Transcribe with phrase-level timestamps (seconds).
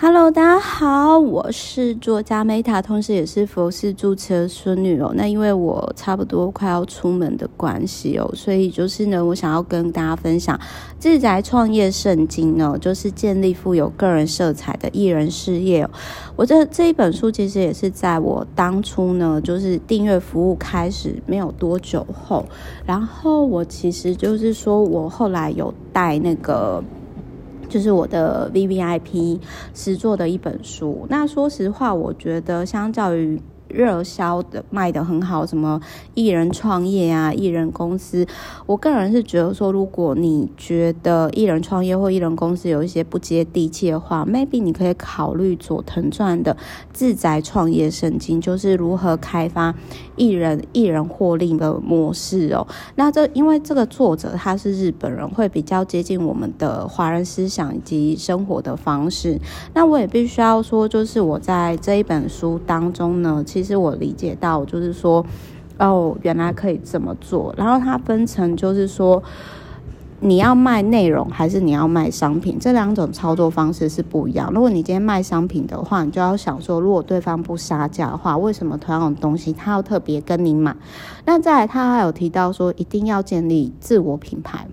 [0.00, 5.12] Hello，大家好，我是作家 Meta，同时也是佛系主持的孙女哦。
[5.16, 10.56] 那因为我差不多快要出门的关系哦，所以就是呢，我想要跟大家分享
[11.00, 15.84] 《自宅创业圣经》呢，就是建立富有个人色彩的艺人事业。
[16.36, 22.44] 我这这一本书其实也是在我当初呢，就是订阅服务开始没有多久后，
[22.86, 26.80] 然后我其实就是说我后来有带那个。
[27.68, 29.40] 就是我的 VVIP
[29.74, 31.06] 实作的一本书。
[31.08, 33.40] 那说实话，我觉得相较于。
[33.68, 35.80] 热销的卖的很好，什么
[36.14, 38.26] 艺人创业啊，艺人公司，
[38.66, 46.54] 我个人是觉得说，如果你觉得艺人创业或艺人公司有一些不接地气的话，maybe 你可以考虑佐藤传的
[46.92, 49.74] 《自宅创业圣经》，就是如何开发
[50.16, 52.66] 艺人艺人获利的模式哦。
[52.96, 59.38] 那这因为这个作者他是日本人，会比较接近我们的华人思想以及生活的方式。
[59.74, 65.24] 那我也必须要说，就是我在这一本书当中呢，其其实我理解到，就是说，
[65.78, 67.52] 哦，原来可以这么做。
[67.56, 69.20] 然后它分成，就是说，
[70.20, 74.48] 你要卖内容还是你要卖商品，这两种操作方式是不一样。
[74.52, 80.76] 如果你今天卖商品的话，你就要想说，如果对方不杀价的话，为什么同样的东西他要特别跟你买？
[81.24, 84.68] 那再来，他还有提到说，一定要建立自我品牌。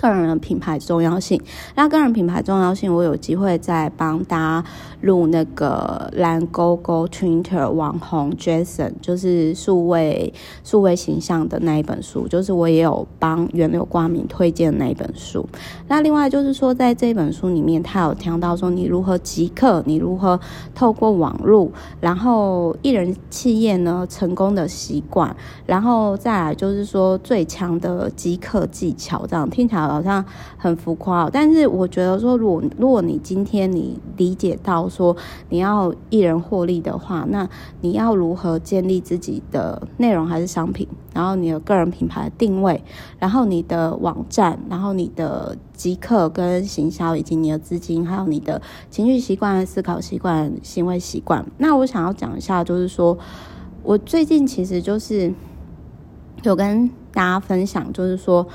[0.00, 1.38] 个人的品牌重要性，
[1.74, 4.64] 那个人品牌重要性，我有机会再帮大家
[5.02, 10.32] 录那个蓝勾勾 Twitter 网红 Jason，就是数位
[10.64, 15.46] 数位形象的那一本书，就是我也有帮源流挂名推荐的那一本书。
[15.86, 20.40] 那另外就是说，在这本书里面，他有提到说，你如何即刻，你如何
[20.74, 21.70] 透过网络，
[22.00, 29.89] 然后艺人企业呢成功的习惯，然后再来就是说最强的即刻技巧，这样听起来。
[29.90, 30.24] 好像
[30.56, 35.16] 很浮夸，但是我觉得说，如果如果你今天你理解到说
[35.48, 37.48] 你要一人获利的话，那
[37.80, 42.82] 你要如何建立自己的内容还是商品，然后你的个人品牌定位，
[43.18, 48.60] 然后你的网站，然后你的即刻跟行销，以及你的资金，还有你的
[48.90, 51.44] 情绪习惯、思考习惯、行为习惯。
[51.58, 53.18] 那我想要讲一下，就是说
[53.82, 55.32] 我最近其实就是
[56.42, 58.46] 有跟大家分享，就是说。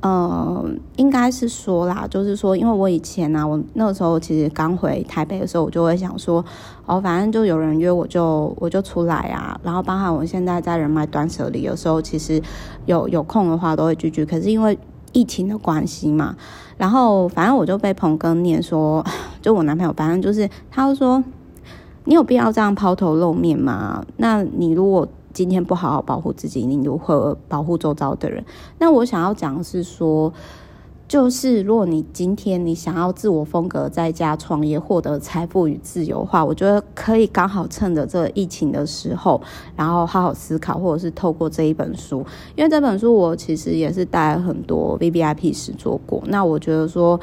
[0.00, 0.64] 呃，
[0.94, 6.44] 应该是说啦，就是说，因为我以前呢、啊，我那个时候其实刚回台北的时候，我就会想说，
[6.86, 12.40] 哦，反正就有人约我就我就出来啊，然后包含我现在在人脉断舍离，有时候其实
[12.86, 14.78] 有有空的话都会聚聚，可是因为
[15.12, 16.36] 疫情的关系嘛，
[16.76, 19.04] 然后反正我就被鹏哥念说，
[19.42, 21.24] 就我男朋友，反正就是他就说，
[22.04, 24.04] 你有必要这样抛头露面吗？
[24.16, 25.08] 那你如果。
[25.32, 28.44] 今天不好好保护自己，你如何保护周遭的人？
[28.78, 30.32] 那我想要讲的是说，
[31.06, 39.40] 就是如果你今天你想要自我风格在家创业，获得财富与自由的话，我觉得可以刚好趁着这疫情的时候，
[39.76, 42.24] 然后好好思考，或者是透过这一本书，
[42.56, 46.22] 因为这本书我其实也是带了很多 VVIP 时做过。
[46.26, 47.18] 那我觉得说。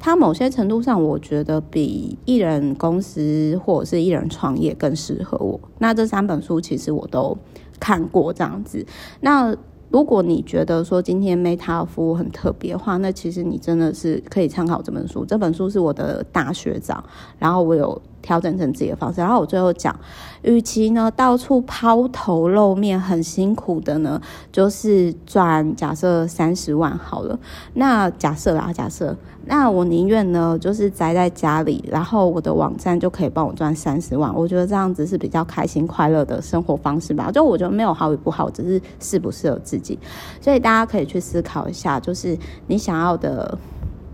[0.00, 5.60] 它某些程度上，我觉得比艺人公司或者是艺人创业更适合我。
[5.78, 7.36] 那这三本书其实我都
[7.78, 8.84] 看过，这样子。
[9.20, 9.54] 那
[9.90, 15.24] 如果你觉得说今天 Meta 的服务很特别的话，那其实你真的是可以参考这本书。
[15.24, 17.04] 这本书是我的大学长，
[17.38, 18.00] 然后我有。
[18.22, 19.94] 调整成自己的方式，然后我最后讲，
[20.42, 24.20] 与其呢到处抛头露面，很辛苦的呢，
[24.52, 27.38] 就是赚假设三十万好了。
[27.74, 29.16] 那假设啦，假设，
[29.46, 34.34] 那我宁愿呢就是宅在家里，然后我的网站就可以帮我赚三十万。
[34.34, 37.30] 我觉得这样子是比较开心快乐的生活方式吧。
[37.30, 39.98] 就我觉得没有好与不好，只是适不适合自己。
[40.40, 43.58] 所以大家可以去思考一下，就是你想要的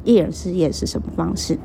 [0.04, 1.58] 艺人事业是什么方式。